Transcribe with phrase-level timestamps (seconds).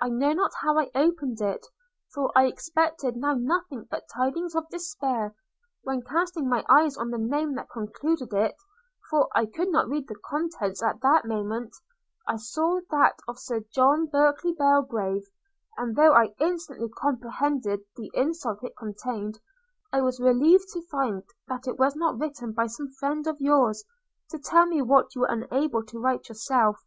[0.00, 1.66] I know not how I opened it,
[2.14, 5.34] for I expected now nothing but tidings of despair;
[5.82, 8.54] when, casting my eyes on the name that concluded it,
[9.10, 11.74] for I could not read the contents at that moment,
[12.26, 15.26] I saw that of Sir John Berkely Belgrave;
[15.76, 19.40] and though I instantly comprehended the insult it contained,
[19.92, 23.84] I was relieved find that it was not written by some friend of yours,
[24.30, 26.82] to tell me what you were unable to write yourself.